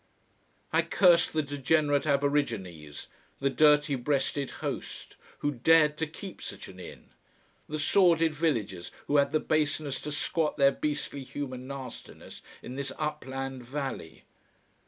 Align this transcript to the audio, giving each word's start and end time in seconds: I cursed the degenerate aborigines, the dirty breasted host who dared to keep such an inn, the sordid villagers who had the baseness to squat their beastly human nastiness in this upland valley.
I 0.73 0.81
cursed 0.81 1.31
the 1.33 1.43
degenerate 1.43 2.07
aborigines, 2.07 3.05
the 3.39 3.51
dirty 3.51 3.93
breasted 3.93 4.49
host 4.65 5.15
who 5.45 5.51
dared 5.51 5.95
to 5.97 6.07
keep 6.07 6.41
such 6.41 6.67
an 6.67 6.79
inn, 6.79 7.11
the 7.69 7.77
sordid 7.77 8.33
villagers 8.33 8.89
who 9.05 9.17
had 9.17 9.31
the 9.31 9.39
baseness 9.39 10.01
to 10.01 10.11
squat 10.11 10.57
their 10.57 10.71
beastly 10.71 11.21
human 11.21 11.67
nastiness 11.67 12.41
in 12.63 12.77
this 12.77 12.91
upland 12.97 13.61
valley. 13.61 14.23